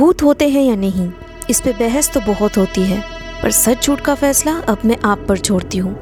[0.00, 1.10] भूत होते हैं या नहीं,
[1.50, 3.00] इस पे बहस तो बहुत होती है,
[3.42, 5.94] पर सच झूठ का फैसला अब मैं आप पर छोड़ती हूँ।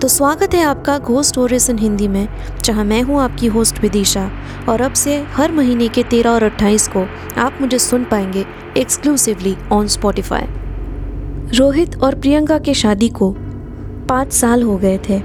[0.00, 1.38] तो स्वागत है आपका घोस्ट
[1.70, 2.28] इन हिंदी में,
[2.64, 4.30] जहाँ मैं हूँ आपकी होस्ट विदिशा,
[4.68, 7.04] और अब से हर महीने के तेरह और अट्ठाईस को
[7.38, 8.44] आप मुझे सुन पाएँगे
[8.76, 10.46] एक्सक्लूसिवली ऑन स्पॉटिफाई
[11.58, 13.30] रोहित और प्रियंका के शादी को
[14.08, 15.20] पाँच साल हो गए थे।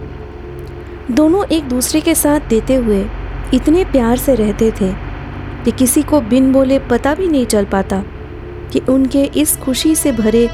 [1.12, 3.02] दोनों एक दूसरे के साथ देते हुए
[3.54, 4.92] इतने प्यार से रहते थे
[5.64, 8.04] कि किसी को बिन बोले पता भी नहीं चल पाता।
[8.74, 10.50] कि उनके इस खुशी से भरे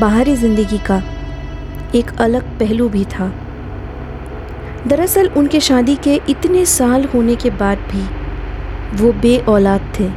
[0.00, 1.02] बाहरी ज़िंदगी का
[1.94, 3.32] एक अलग पहलू भी था।
[4.86, 8.02] दरअसल उनके शादी के इतने साल होने के बाद भी
[8.96, 10.08] वो बे औलाद थे।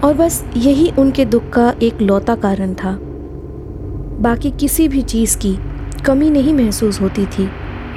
[0.00, 2.96] और बस यही उनके दुख का एक लौता कारण था।
[4.20, 5.56] बाकी किसी भी चीज़ की
[6.04, 7.48] कमी नहीं महसूस होती थी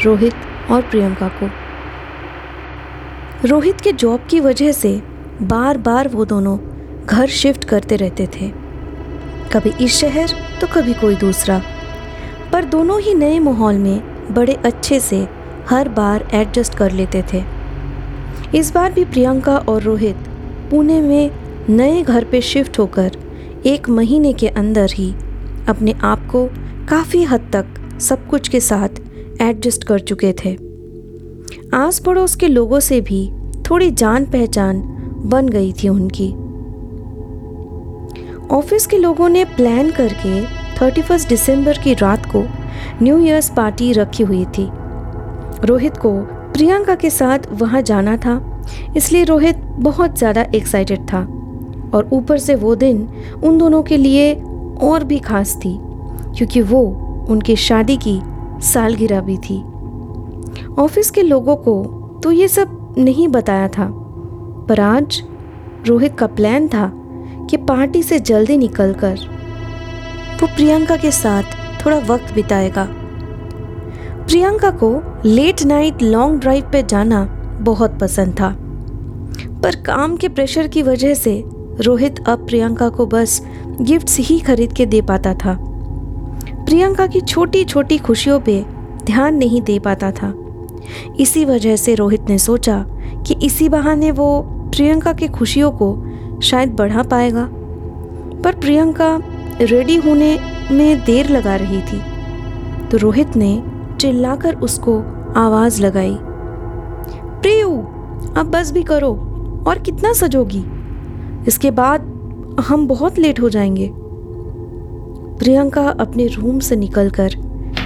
[0.05, 0.33] रोहित
[0.71, 1.49] और प्रियंका को।
[3.47, 5.01] रोहित के जॉब की वजह से
[5.41, 6.57] बार बार वो दोनों
[7.09, 8.47] घर शिफ्ट करते रहते थे।
[9.53, 10.29] कभी इस शहर
[10.61, 11.61] तो कभी कोई दूसरा।
[12.53, 15.27] पर दोनों ही नए माहौल में बड़े अच्छे से
[15.69, 17.43] हर बार एडजस्ट कर लेते थे।
[18.57, 20.15] इस बार भी प्रियंका और रोहित
[20.71, 21.31] पुणे में
[21.69, 23.11] नए घर पे शिफ्ट होकर
[23.65, 25.11] एक महीने के अंदर ही
[25.67, 26.45] अपने आप को
[26.89, 28.89] काफ़ी हद तक सब कुछ के साथ
[29.41, 30.57] एडजस्ट कर चुके थे।
[31.73, 33.29] आस पड़ोस के लोगों से भी
[33.69, 34.81] थोड़ी जान पहचान
[35.25, 36.33] बन गई थी उनकी।
[38.51, 40.39] ऑफ़िस के लोगों ने प्लान करके
[40.75, 42.43] 31 दिसंबर की रात को
[43.01, 44.67] न्यू ईयर्स पार्टी रखी हुई थी।
[45.63, 46.11] रोहित को
[46.53, 48.41] प्रियंका के साथ वहाँ जाना था,
[48.97, 51.21] इसलिए रोहित बहुत ज़्यादा एक्साइटेड था
[51.93, 53.07] और ऊपर से वो दिन
[53.43, 54.33] उन दोनों के लिए
[54.81, 55.77] और भी खास थी,
[56.37, 56.81] क्योंकि वो
[57.29, 58.19] उनकी शादी की
[58.63, 59.61] सालगिरह भी थी।
[60.79, 61.81] ऑफ़िस के लोगों को
[62.23, 63.89] तो ये सब नहीं बताया था,
[64.69, 65.23] पर आज
[65.87, 66.91] रोहित का प्लान था
[67.49, 69.19] कि पार्टी से जल्दी निकलकर,
[70.41, 71.43] वो प्रियंका के साथ
[71.85, 72.87] थोड़ा वक्त बिताएगा।
[74.27, 77.23] प्रियंका को लेट नाइट लॉन्ग ड्राइव पे जाना
[77.61, 78.55] बहुत पसंद था।
[79.63, 81.43] पर काम के प्रेशर की वजह से
[81.79, 83.45] रोहित अब प्रियंका को बस
[83.81, 85.57] गिफ्ट्स ही खरीद के दे पाता था।
[86.53, 88.65] प्रियंका की छोटी छोटी खुशियों पे
[89.03, 90.33] ध्यान नहीं दे पाता था।
[91.19, 92.85] इसी वजह से रोहित ने सोचा
[93.27, 96.05] कि इसी बहाने वो प्रियंका की खुशियों को
[96.43, 97.47] शायद बढ़ा पाएगा।
[98.43, 99.19] पर प्रियंका
[99.61, 100.37] रेडी होने
[100.71, 102.01] में देर लगा रही थी
[102.87, 103.63] तो रोहित ने
[103.99, 104.97] चिल्लाकर उसको
[105.35, 106.17] आवाज़ लगाई,
[107.41, 107.69] प्रियू,
[108.37, 109.11] अब बस भी करो,
[109.67, 110.63] और कितना सजोगी।
[111.47, 112.01] इसके बाद
[112.59, 113.89] हम बहुत लेट हो जाएँगे।
[115.39, 117.29] प्रियंका अपने रूम से निकलकर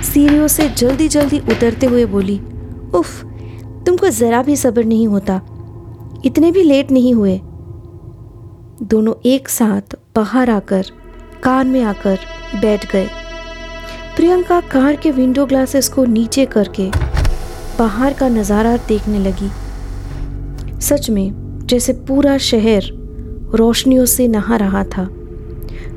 [0.03, 2.39] सीढ़ियों से जल्दी जल्दी उतरते हुए बोली,
[2.95, 3.23] उफ,
[3.85, 5.41] तुमको ज़रा भी सब्र नहीं होता।
[6.25, 7.41] इतने भी लेट नहीं हुए।
[8.81, 10.85] दोनों एक साथ बाहर आकर,
[11.43, 12.19] कार में आकर
[12.61, 13.07] बैठ गए।
[14.15, 16.89] प्रियंका कार के विंडो ग्लासेस को नीचे करके
[17.79, 19.49] बाहर का नज़ारा देखने लगी।
[20.79, 22.83] सच में, जैसे पूरा शहर
[23.55, 25.03] रोशनियों से नहा रहा था।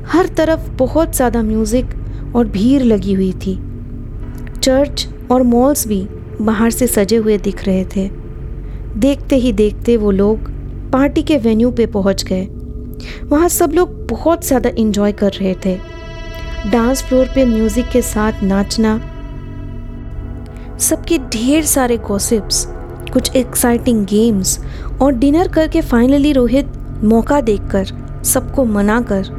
[0.07, 3.55] हर तरफ़ बहुत ज़्यादा म्यूज़िक और भीड़ लगी हुई थी।
[4.59, 6.01] चर्च और मॉल्स भी
[6.41, 8.09] बाहर से सजे हुए दिख रहे थे।
[8.97, 10.51] देखते ही देखते वो लोग
[10.91, 12.47] पार्टी के वेन्यू पे पहुँच गए।
[13.23, 15.77] वहाँ सब लोग बहुत ज़्यादा इंजॉय कर रहे थे।
[16.71, 18.97] डांस फ्लोर पे म्यूज़िक के साथ नाचना,
[20.79, 22.65] सबके ढेर सारे गॉसिप्स
[23.13, 24.59] कुछ एक्साइटिंग गेम्स
[25.01, 26.71] और डिनर करके फाइनली रोहित
[27.03, 27.85] मौका देखकर,
[28.25, 29.29] सबको मनाकर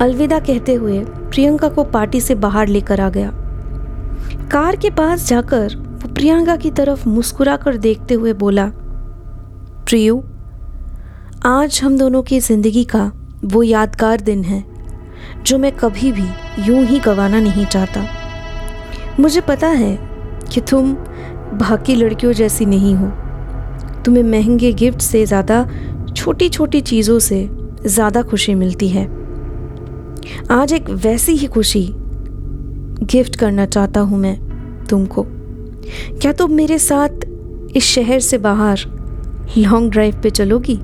[0.00, 3.30] अलविदा कहते हुए प्रियंका को पार्टी से बाहर लेकर आ गया।
[4.52, 8.66] कार के पास जाकर वो प्रियंका की तरफ़ मुस्कुरा कर देखते हुए बोला,
[9.86, 10.22] प्रियू
[11.46, 13.00] आज हम दोनों की ज़िंदगी का
[13.44, 14.62] वो यादगार दिन है,
[15.42, 16.26] जो मैं कभी भी
[16.66, 18.04] यूँ ही गंवाना नहीं चाहता।
[19.20, 19.96] मुझे पता है
[20.52, 20.94] कि तुम
[21.58, 23.08] बाकी लड़कियों जैसी नहीं हो।
[24.04, 25.66] तुम्हें महँगे गिफ्ट से ज़्यादा
[26.16, 27.48] छोटी छोटी चीज़ों से
[27.86, 29.04] ज़्यादा खुशी मिलती है।
[30.52, 31.86] आज एक वैसी ही खुशी
[33.04, 34.36] गिफ्ट करना चाहता हूँ मैं
[34.86, 37.28] तुमको। क्या तुम मेरे साथ
[37.76, 38.88] इस शहर से बाहर
[39.58, 40.80] लॉन्ग ड्राइव पे चलोगी?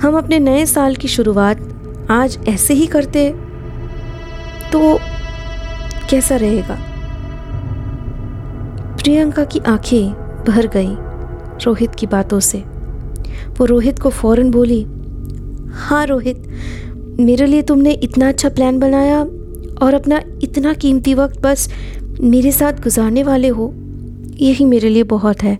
[0.00, 3.28] हम अपने नए साल की शुरुआत आज ऐसे ही करते
[4.72, 4.98] तो
[6.10, 6.78] कैसा रहेगा?
[8.96, 10.94] प्रियंका की आँखें भर गई
[11.64, 12.58] रोहित की बातों से।
[13.58, 14.82] वो रोहित को फ़ौरन बोली
[15.72, 16.42] हाँ रोहित,
[17.20, 19.20] मेरे लिए तुमने इतना अच्छा प्लान बनाया
[19.82, 21.68] और अपना इतना कीमती वक्त बस
[22.20, 23.72] मेरे साथ गुजारने वाले हो।
[24.36, 25.58] यही मेरे लिए बहुत है।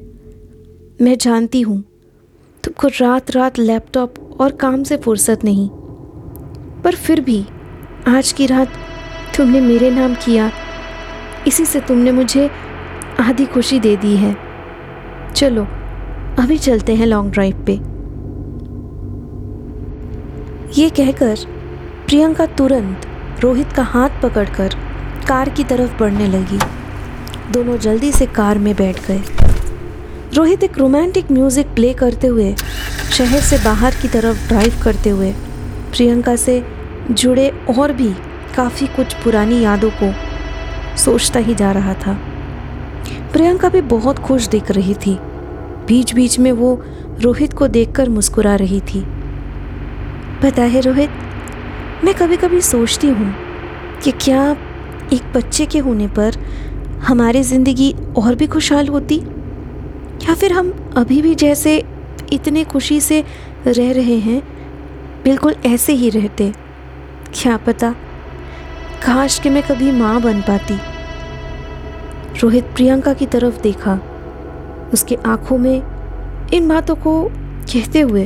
[1.02, 1.82] मैं जानती हूँ
[2.66, 5.68] तुमको रात रात लैपटॉप और काम से फुर्सत नहीं।
[6.82, 7.46] पर फिर भी,
[8.08, 8.68] आज की रात
[9.36, 10.50] तुमने मेरे नाम किया।
[11.46, 12.50] इसी से तुमने मुझे
[13.20, 14.36] आधी खुशी दे दी है।
[15.34, 15.62] चलो,
[16.42, 17.72] अभी चलते हैं लॉन्ग ड्राइव पे।
[20.82, 21.36] ये कहकर,
[22.06, 23.00] प्रियंका तुरंत
[23.40, 24.68] रोहित का हाथ पकड़कर
[25.28, 26.58] कार की तरफ़ बढ़ने लगी।
[27.52, 29.22] दोनों जल्दी से कार में बैठ गए।
[30.34, 32.54] रोहित एक रोमांटिक म्यूज़िक प्ले करते हुए
[33.12, 35.30] शहर से बाहर की तरफ़ ड्राइव करते हुए
[35.92, 36.62] प्रियंका से
[37.10, 38.08] जुड़े और भी
[38.56, 40.12] काफ़ी कुछ पुरानी यादों को
[40.96, 42.14] सोचता ही जा रहा था।
[43.32, 45.16] प्रियंका भी बहुत खुश दिख रही थी।
[45.86, 46.74] बीच बीच में वो
[47.20, 49.04] रोहित को देखकर मुस्कुरा रही थी।
[50.42, 51.10] पता है रोहित,
[52.04, 53.34] मैं कभी कभी सोचती हूँ
[54.04, 54.50] कि क्या
[55.12, 56.38] एक बच्चे के होने पर
[57.02, 59.22] हमारी ज़िंदगी और भी खुशहाल होती?
[60.22, 61.84] या फिर हम अभी भी जैसे
[62.32, 63.24] इतने खुशी से
[63.66, 64.42] रह रहे हैं?
[65.24, 66.52] बिल्कुल ऐसे ही रहते।
[67.34, 67.92] क्या पता?
[69.06, 70.78] काश कि मैं कभी माँ बन पाती।
[72.42, 74.00] रोहित प्रियंका की तरफ़ देखा।
[74.92, 75.82] उसके आँखों में
[76.52, 77.28] इन बातों को
[77.72, 78.24] कहते हुए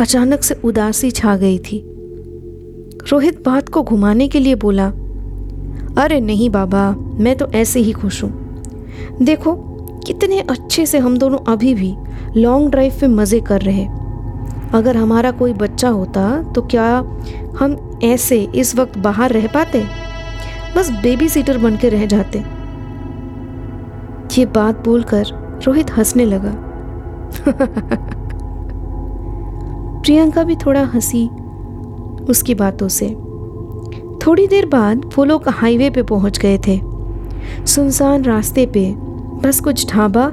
[0.00, 1.84] अचानक से उदासी छा गई थी।
[3.12, 4.86] रोहित बात को घुमाने के लिए बोला,
[6.02, 8.30] अरे नहीं बाबा, मैं तो ऐसे ही खुश हूँ।
[9.22, 9.52] देखो
[10.06, 11.96] कितने अच्छे से हम दोनों अभी भी
[12.36, 13.84] लॉन्ग ड्राइव पे मज़े कर रहे
[14.74, 17.04] अगर हमारा कोई बच्चा होता तो क्या
[17.58, 19.84] हम ऐसे इस वक्त बाहर रह पाते?
[20.76, 22.38] बस बेबी सीटर बन के रह जाते।
[24.38, 25.24] ये बात बोलकर
[25.66, 26.52] रोहित हंसने लगा।
[30.04, 31.28] प्रियंका भी थोड़ा हँसी
[32.30, 33.08] उसकी बातों से।
[34.26, 36.80] थोड़ी देर बाद वो लोग हाईवे पे पहुँच गए थे।
[37.66, 39.07] सुनसान रास्ते पे
[39.38, 40.24] बस कुछ ढाबा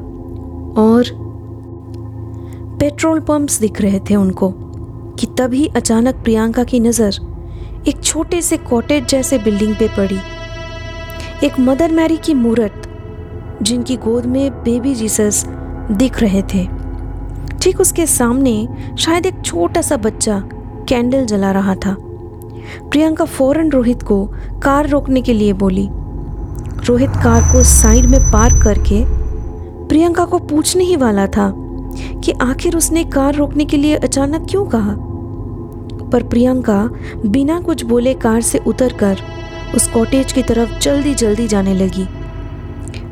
[0.82, 1.10] और
[2.80, 7.20] पेट्रोल पंप्स दिख रहे थे उनको, कि तभी अचानक प्रियंका की नज़र
[7.88, 10.18] एक छोटे से कॉटेज जैसे बिल्डिंग पे पड़ी।
[11.44, 12.82] एक मदर मैरी की मूर्त,
[13.62, 15.46] जिनकी गोद में बेबी जीसस
[15.92, 16.66] दिख रहे थे।
[17.62, 18.68] ठीक उसके सामने
[19.00, 20.40] शायद एक छोटा सा बच्चा
[20.90, 21.96] कैंडल जला रहा था।
[22.92, 24.26] प्रियंका फ़ौरन रोहित को
[24.64, 25.88] कार रोकने के लिए बोली
[26.86, 29.04] रोहित कार को साइड में पार्क करके
[29.88, 31.52] प्रियंका को पूछने ही वाला था
[32.24, 34.96] कि आखिर उसने कार रोकने के लिए अचानक क्यों कहा?
[36.10, 36.90] पर प्रियंका
[37.26, 39.18] बिना कुछ बोले कार से उतरकर
[39.76, 42.08] उस कॉटेज की तरफ़ जल्दी जल्दी जाने लगी।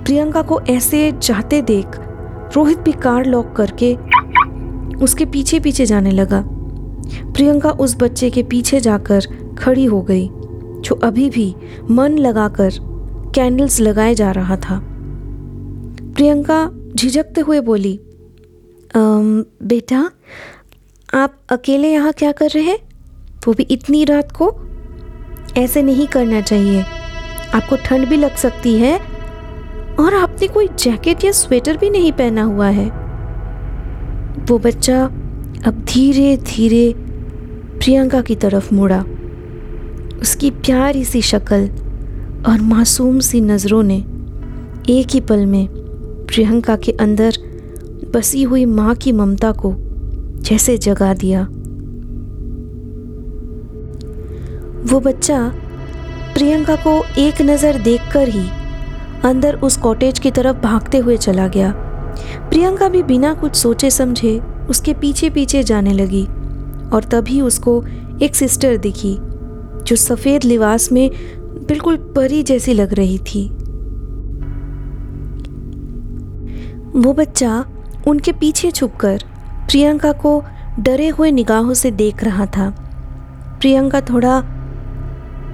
[0.06, 2.00] प्रियंका को ऐसे चाहते देख
[2.56, 3.96] रोहित भी कार लॉक करके
[5.04, 6.44] उसके पीछे पीछे जाने लगा।
[7.34, 9.26] प्रियंका उस बच्चे के पीछे जाकर
[9.60, 11.56] खड़ी हो गई, जो अभी भी
[11.92, 12.72] मन लगाकर
[13.36, 14.80] कैंडल्स लगाए जा रहा था।
[16.16, 18.00] प्रियंका झिझकते हुए बोली
[18.96, 20.10] बेटा,
[21.14, 22.78] आप अकेले यहाँ क्या कर रहे हैं?
[23.48, 24.52] वो भी इतनी रात को?
[25.58, 26.84] ऐसे नहीं करना चाहिए।
[27.54, 28.98] आपको ठंड भी लग सकती है
[30.00, 32.86] और आपने कोई जैकेट या स्वेटर भी नहीं पहना हुआ है।
[34.42, 35.04] वो बच्चा
[35.68, 36.94] अब धीरे धीरे
[37.80, 39.04] प्रियंका की तरफ़ मुड़ा।
[40.22, 41.68] उसकी प्यारी सी शक्ल
[42.48, 43.98] और मासूम सी नज़रों ने
[44.90, 45.68] एक ही पल में
[46.28, 47.38] प्रियंका के अंदर
[48.16, 49.74] बसी हुई माँ की ममता को
[50.42, 51.42] जैसे जगा दिया।
[54.84, 55.40] वो बच्चा
[56.34, 58.48] प्रियंका को एक नज़र देखकर ही
[59.26, 61.74] अंदर उस कॉटेज की तरफ़ भागते हुए चला गया।
[62.50, 66.24] प्रियंका भी बिना कुछ सोचे समझे उसके पीछे पीछे जाने लगी
[66.90, 67.84] और तभी उसको
[68.22, 69.16] एक सिस्टर दिखी,
[69.84, 71.10] जो सफ़ेद लिबास में
[71.68, 73.48] बिल्कुल परी जैसी लग रही थी।
[76.96, 77.66] वो बच्चा
[78.08, 79.24] उनके पीछे छुपकर
[79.70, 80.42] प्रियंका को
[80.80, 82.70] डरे हुए निगाहों से देख रहा था।
[83.60, 84.40] प्रियंका थोड़ा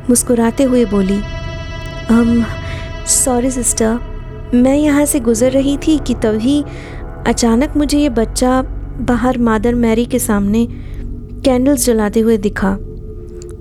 [0.09, 1.19] मुस्कुराते हुए बोली
[2.09, 2.43] हम
[3.07, 3.99] सॉरी सिस्टर
[4.53, 6.61] मैं यहाँ से गुज़र रही थी कि तभी
[7.27, 8.61] अचानक मुझे ये बच्चा
[9.01, 10.67] बाहर मादर मैरी के सामने
[11.45, 12.77] कैंडल्स जलाते हुए दिखा।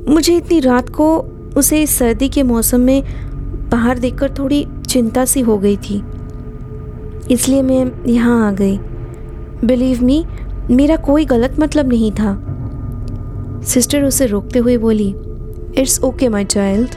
[0.09, 1.09] मुझे इतनी रात को
[1.59, 3.03] उसे इस सर्दी के मौसम में
[3.71, 6.03] बाहर देखकर थोड़ी चिंता सी हो गई थी।
[7.31, 8.79] इसलिए मैं यहाँ आ गई।
[9.65, 10.27] बिलीव मी
[10.71, 12.45] मेरा कोई गलत मतलब नहीं था।
[13.65, 15.15] सिस्टर उसे रोकते हुए बोली
[15.79, 16.89] इट्स ओके माई चाइल्ड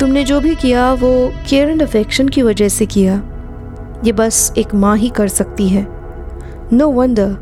[0.00, 3.22] तुमने जो भी किया, वो केयर एंड अफेक्शन की वजह से किया।
[4.04, 5.86] ये बस एक माँ ही कर सकती है।
[6.72, 7.36] नो no वंडर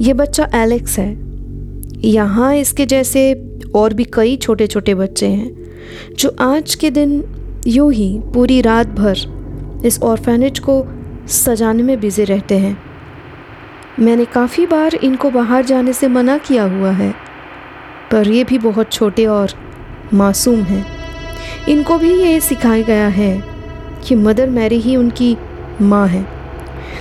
[0.00, 1.30] ये बच्चा एलेक्स है।
[2.10, 7.22] यहाँ इसके जैसे और भी कई छोटे छोटे बच्चे हैं, जो आज के दिन
[7.66, 10.84] यूँ ही पूरी रात भर इस ऑर्फेनेज को
[11.28, 12.76] सजाने में बिज़ी रहते हैं।
[14.00, 17.12] मैंने काफ़ी बार इनको बाहर जाने से मना किया हुआ है,
[18.12, 19.52] पर ये भी बहुत छोटे और
[20.14, 20.84] मासूम हैं।
[21.68, 23.32] इनको भी ये सिखाया गया है
[24.04, 25.36] कि मदर मैरी ही उनकी
[25.80, 26.26] माँ है।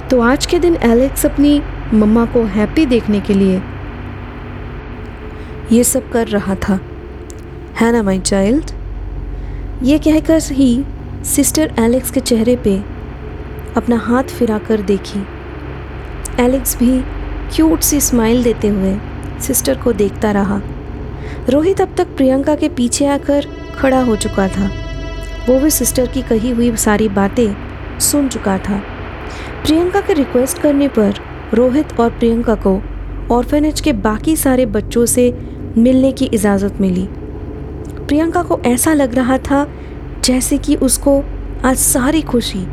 [0.10, 1.62] तो आज के दिन एलेक्स अपनी
[1.94, 3.62] मम्मा को हैप्पी देखने के लिए
[5.72, 6.80] ये सब कर रहा था।
[7.76, 8.72] है ना माई चाइल्ड
[9.84, 10.86] ये कहकर ही
[11.26, 12.76] सिस्टर एलेक्स के चेहरे पे
[13.78, 15.20] अपना हाथ फिराकर देखी।
[16.40, 17.00] एलेक्स भी
[17.56, 18.98] क्यूट सी स्माइल देते हुए
[19.42, 20.62] सिस्टर को देखता रहा।
[21.50, 23.46] रोहित अब तक प्रियंका के पीछे आकर
[23.76, 24.70] खड़ा हो चुका था।
[25.50, 28.82] वो भी सिस्टर की कही हुई सारी बातें सुन चुका था।
[29.66, 31.14] प्रियंका के रिक्वेस्ट करने पर
[31.54, 32.82] रोहित और प्रियंका को
[33.32, 35.30] ऑर्फेनेज के बाकी सारे बच्चों से
[35.78, 37.08] मिलने की इजाज़त मिली।
[38.08, 39.68] प्रियंका को ऐसा लग रहा था
[40.24, 41.24] जैसे कि उसको
[41.66, 42.68] आज सारी खुशी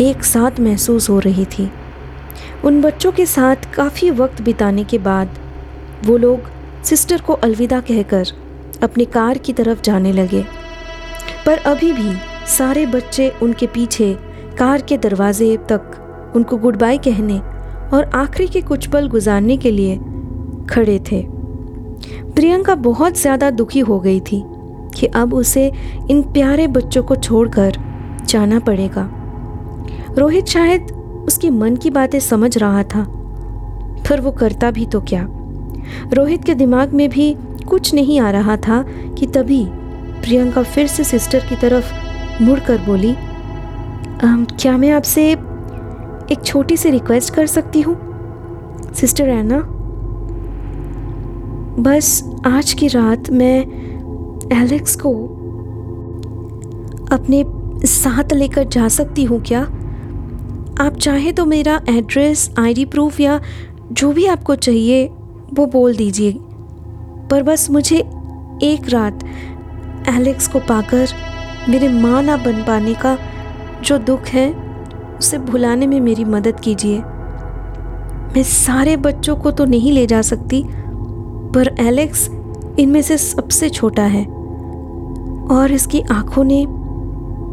[0.00, 1.70] एक साथ महसूस हो रही थी।
[2.64, 5.38] उन बच्चों के साथ काफ़ी वक्त बिताने के बाद
[6.04, 6.40] वो लोग
[6.84, 8.26] सिस्टर को अलविदा कहकर
[8.82, 10.44] अपने कार की तरफ़ जाने लगे।
[11.46, 14.16] पर अभी भी सारे बच्चे उनके पीछे
[14.58, 17.38] कार के दरवाजे तक उनको गुड बाय कहने
[17.96, 19.96] और आखिरी के कुछ पल गुजारने के लिए
[20.70, 21.35] खड़े थे।
[22.34, 24.42] प्रियंका बहुत ज़्यादा दुखी हो गई थी
[24.94, 25.70] कि अब उसे
[26.10, 27.76] इन प्यारे बच्चों को छोड़कर
[28.24, 29.08] जाना पड़ेगा।
[30.18, 30.90] रोहित शायद
[31.28, 33.04] उसकी मन की बातें समझ रहा था,
[34.10, 35.26] पर वो करता भी तो क्या।
[36.12, 37.34] रोहित के दिमाग में भी
[37.68, 38.84] कुछ नहीं आ रहा था
[39.18, 39.64] कि तभी
[40.22, 41.92] प्रियंका फिर से सिस्टर की तरफ़
[42.42, 43.14] मुड़कर बोली
[44.22, 47.96] क्या मैं आपसे एक छोटी सी रिक्वेस्ट कर सकती हूँ?
[48.94, 49.58] सिस्टर एना
[51.78, 53.60] बस आज की रात मैं
[54.62, 55.10] एलेक्स को
[57.12, 57.44] अपने
[57.86, 59.60] साथ लेकर जा सकती हूँ क्या?
[60.86, 63.40] आप चाहे तो मेरा एड्रेस, आईडी प्रूफ या
[63.92, 65.06] जो भी आपको चाहिए,
[65.54, 66.32] वो बोल दीजिए।
[67.30, 67.98] पर बस मुझे
[68.62, 69.24] एक रात
[70.08, 71.08] एलेक्स को पाकर
[71.68, 73.18] मेरे माँ ना बन पाने का
[73.82, 74.52] जो दुख है,
[75.18, 76.98] उसे भुलाने में मेरी मदद कीजिए।
[78.36, 80.64] मैं सारे बच्चों को तो नहीं ले जा सकती।
[81.56, 82.28] पर एलेक्स
[82.78, 84.24] इनमें से सबसे छोटा है।
[85.50, 86.64] और इसकी आँखों ने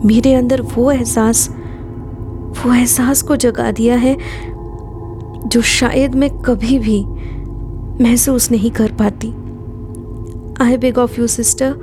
[0.07, 1.49] मेरे अंदर वो एहसास
[2.55, 4.15] वो एहसास को जगा दिया है
[5.47, 7.03] जो शायद मैं कभी भी
[8.03, 9.27] महसूस नहीं कर पाती।
[10.65, 11.73] I beg of you sister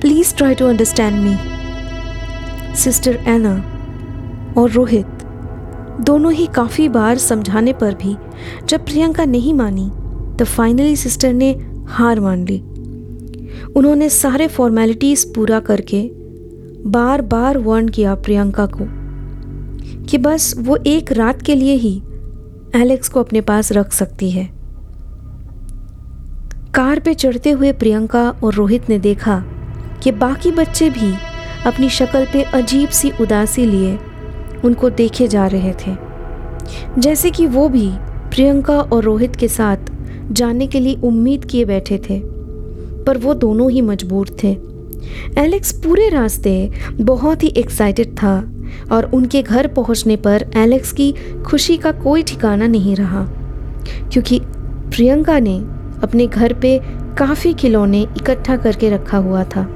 [0.00, 1.36] please try to understand me
[2.76, 3.54] sister Ena
[4.58, 5.06] और रोहित
[6.00, 8.16] दोनों ही काफ़ी बार समझाने पर भी,
[8.68, 9.90] जब प्रियंका नहीं मानी
[10.38, 11.50] तो फाइनली सिस्टर ने
[11.88, 12.58] हार मान ली।
[13.76, 16.10] उन्होंने सारे फॉर्मेलिटीज़ पूरा करके
[16.86, 18.86] बार बार वार्न किया प्रियंका को
[20.06, 22.02] कि बस वो एक रात के लिए ही
[22.74, 24.44] एलेक्स को अपने पास रख सकती है।
[26.74, 29.44] कार पे चढ़ते हुए प्रियंका और रोहित ने देखा
[30.02, 31.14] कि बाकी बच्चे भी
[31.66, 33.98] अपनी शक्ल पे अजीब सी उदासी लिए
[34.64, 35.96] उनको देखे जा रहे थे।
[36.98, 37.90] जैसे कि वो भी
[38.30, 39.76] प्रियंका और रोहित के साथ
[40.30, 42.20] जाने के लिए उम्मीद किए बैठे थे,
[43.04, 44.56] पर वो दोनों ही मजबूर थे।
[45.38, 48.36] एलेक्स पूरे रास्ते बहुत ही एक्साइटेड था
[48.92, 51.12] और उनके घर पहुँचने पर एलेक्स की
[51.46, 53.24] खुशी का कोई ठिकाना नहीं रहा,
[54.12, 54.40] क्योंकि
[54.90, 55.56] प्रियंका ने
[56.02, 56.78] अपने घर पे
[57.18, 59.66] काफ़ी खिलौने इकट्ठा करके रखा हुआ था।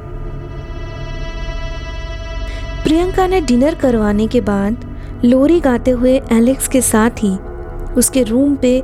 [2.85, 4.85] प्रियंका ने डिनर करवाने के बाद
[5.25, 7.37] लोरी गाते हुए एलेक्स के साथ ही
[7.95, 8.83] उसके रूम पे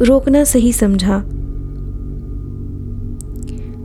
[0.00, 1.18] रोकना सही समझा।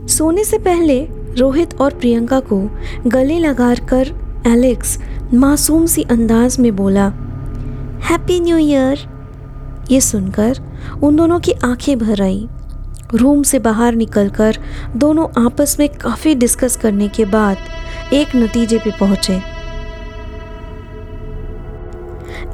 [0.06, 1.06] सोने से पहले
[1.38, 2.70] रोहित और प्रियंका को
[3.06, 4.08] गले लगाकर
[4.46, 4.98] एलेक्स
[5.34, 7.06] मासूम सी अंदाज में बोला,
[8.02, 9.06] हैप्पी न्यू ईयर।
[9.90, 10.58] ये सुनकर
[11.02, 12.48] उन दोनों की आँखें भर आई।
[13.14, 14.58] रूम से बाहर निकलकर
[14.96, 19.40] दोनों आपस में काफ़ी डिस्कस करने के बाद एक नतीजे पे पहुँचे।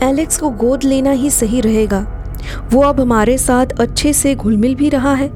[0.03, 2.07] एलेक्स को गोद लेना ही सही रहेगा।
[2.73, 5.29] वो अब हमारे साथ अच्छे से घुल मिल भी रहा है।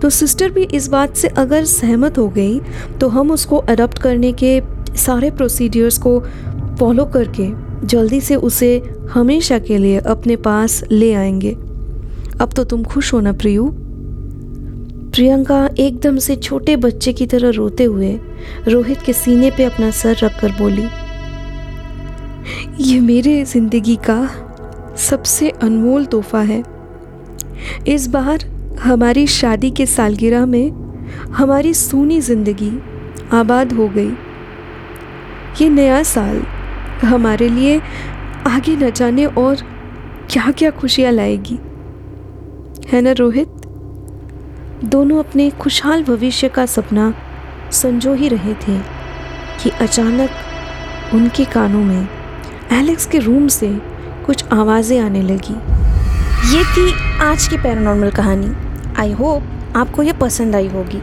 [0.00, 2.60] तो सिस्टर भी इस बात से अगर सहमत हो गई
[3.00, 4.60] तो हम उसको अडॉप्ट करने के
[4.96, 6.18] सारे प्रोसीडियर्स को
[6.80, 7.48] फॉलो करके
[7.86, 8.76] जल्दी से उसे
[9.10, 11.52] हमेशा के लिए अपने पास ले आएँगे।
[12.40, 13.70] अब तो तुम खुश हो ना प्रियू?
[15.14, 18.12] प्रियंका एकदम से छोटे बच्चे की तरह रोते हुए
[18.68, 20.86] रोहित के सीने पे अपना सर रखकर बोली,
[22.80, 24.16] ये मेरे ज़िंदगी का
[24.96, 26.62] सबसे अनमोल तोहफा है।
[27.88, 28.44] इस बार
[28.80, 30.70] हमारी शादी के सालगिरह में
[31.34, 32.70] हमारी सूनी ज़िंदगी
[33.32, 34.12] आबाद हो गई।
[35.60, 36.42] ये नया साल
[37.04, 37.80] हमारे लिए
[38.46, 39.56] आगे न जाने और
[40.30, 41.58] क्या क्या खुशियाँ लाएगी।
[42.92, 43.48] है ना रोहित?
[44.84, 47.14] दोनों अपने खुशहाल भविष्य का सपना
[47.72, 48.78] संजो ही रहे थे
[49.62, 50.30] कि अचानक
[51.14, 52.08] उनके कानों में
[52.72, 53.68] एलेक्स के रूम से
[54.26, 55.54] कुछ आवाज़ें आने लगी।
[56.50, 58.48] ये थी आज की पैरानॉर्मल कहानी।
[58.98, 61.00] आई होप आपको ये पसंद आई होगी।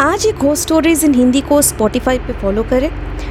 [0.00, 2.90] आज एक घोस्ट स्टोरीज इन हिंदी को स्पॉटिफाई पे फॉलो करें,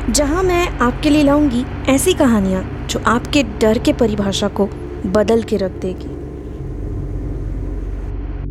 [0.10, 4.70] जहाँ मैं आपके लिए लाऊँगी ऐसी कहानियाँ जो आपके डर के परिभाषा को
[5.06, 6.21] बदल के रख देगी।